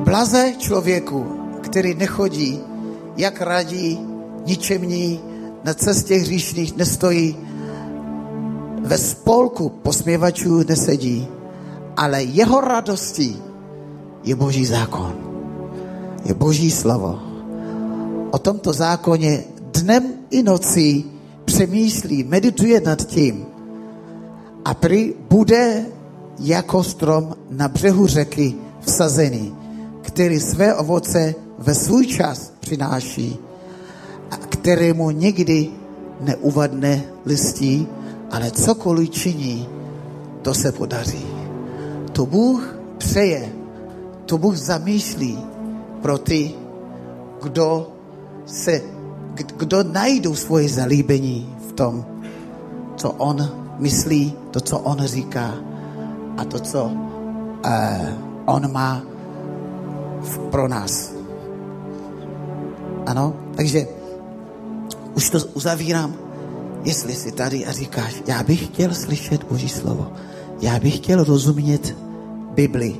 [0.04, 1.26] Blaze člověku,
[1.60, 2.60] který nechodí,
[3.16, 3.98] jak radí,
[4.46, 5.20] ničemní,
[5.64, 7.36] na cestě hříšných nestojí,
[8.82, 11.28] ve spolku posměvačů nesedí,
[11.96, 13.42] ale jeho radostí
[14.24, 15.14] je boží zákon.
[16.24, 17.18] Je boží slovo.
[18.30, 21.10] O tomto zákoně dnem i nocí
[21.44, 23.46] přemýšlí, medituje nad tím
[24.64, 25.86] a prý bude
[26.38, 29.54] jako strom na břehu řeky vsazený,
[30.02, 33.38] který své ovoce ve svůj čas přináší
[34.30, 35.68] a kterému nikdy
[36.20, 37.86] neuvadne listí,
[38.32, 39.68] ale cokoliv činí,
[40.42, 41.26] to se podaří.
[42.12, 43.52] To Bůh přeje,
[44.26, 45.38] to Bůh zamýšlí
[46.02, 46.54] pro ty,
[47.42, 47.92] kdo
[48.46, 48.82] se,
[49.34, 52.04] kdo najdou svoje zalíbení v tom,
[52.96, 55.54] co on myslí, to, co on říká
[56.36, 57.70] a to, co uh,
[58.44, 59.02] on má
[60.50, 61.12] pro nás.
[63.06, 63.86] Ano, takže
[65.14, 66.21] už to uzavírám.
[66.84, 70.12] Jestli jsi tady a říkáš, já bych chtěl slyšet Boží slovo,
[70.60, 71.96] já bych chtěl rozumět
[72.54, 72.96] Bibli,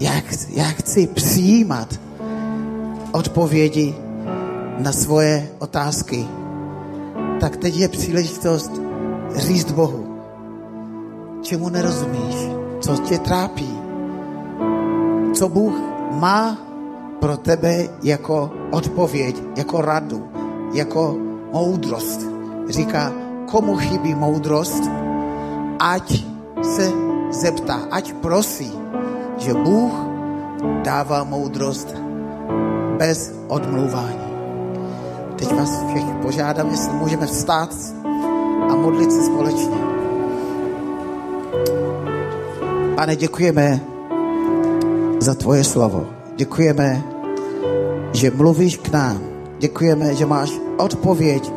[0.00, 0.12] já,
[0.50, 2.00] já chci přijímat
[3.12, 3.94] odpovědi
[4.78, 6.26] na svoje otázky,
[7.40, 8.72] tak teď je příležitost
[9.36, 10.16] říct Bohu,
[11.42, 12.36] čemu nerozumíš,
[12.80, 13.78] co tě trápí,
[15.34, 15.74] co Bůh
[16.10, 16.58] má
[17.20, 20.28] pro tebe jako odpověď, jako radu,
[20.74, 22.26] jako moudrost.
[22.68, 23.12] Říká,
[23.50, 24.90] komu chybí moudrost,
[25.78, 26.24] ať
[26.62, 26.92] se
[27.30, 28.72] zeptá, ať prosí,
[29.38, 29.92] že Bůh
[30.82, 31.94] dává moudrost
[32.98, 34.30] bez odmluvání.
[35.36, 37.74] Teď vás všechny požádám, jestli můžeme vstát
[38.70, 39.78] a modlit se společně.
[42.94, 43.80] Pane, děkujeme
[45.20, 46.06] za tvoje slovo.
[46.36, 47.02] Děkujeme,
[48.12, 49.29] že mluvíš k nám.
[49.60, 51.52] Děkujeme, že máš odpověď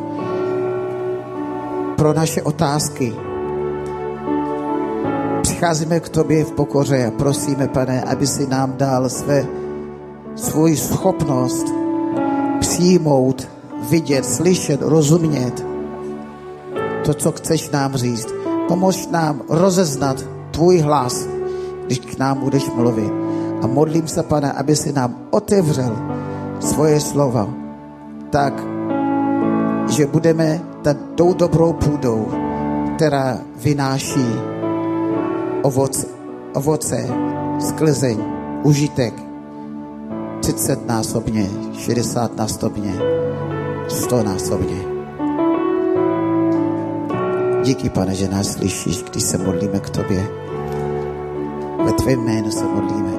[1.96, 3.14] pro naše otázky.
[5.42, 9.46] Přicházíme k tobě v pokoře a prosíme, pane, aby si nám dal své,
[10.36, 11.66] svůj schopnost
[12.60, 13.48] přijmout,
[13.90, 15.64] vidět, slyšet, rozumět
[17.04, 18.28] to, co chceš nám říct.
[18.68, 21.26] Pomož nám rozeznat tvůj hlas,
[21.86, 23.12] když k nám budeš mluvit.
[23.62, 25.96] A modlím se, pane, aby si nám otevřel
[26.60, 27.63] svoje slova
[28.34, 28.54] tak,
[29.88, 30.60] že budeme
[31.14, 32.28] tou dobrou půdou,
[32.96, 34.26] která vynáší
[35.62, 36.06] ovoce,
[36.54, 37.06] ovoce
[37.58, 38.18] sklizeň,
[38.62, 39.14] užitek,
[40.40, 41.46] 30 násobně,
[41.78, 42.94] 60 násobně,
[43.88, 44.80] 100 násobně.
[47.62, 50.26] Díky, pane, že nás slyšíš, když se modlíme k tobě.
[51.84, 53.14] Ve tvém jménu se modlíme.